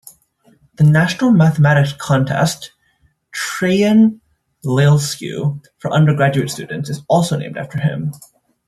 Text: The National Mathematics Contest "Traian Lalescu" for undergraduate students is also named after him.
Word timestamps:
The 0.77 0.83
National 0.83 1.29
Mathematics 1.29 1.93
Contest 1.93 2.71
"Traian 3.31 4.19
Lalescu" 4.65 5.63
for 5.77 5.91
undergraduate 5.93 6.49
students 6.49 6.89
is 6.89 7.03
also 7.07 7.37
named 7.37 7.55
after 7.55 7.79
him. 7.79 8.11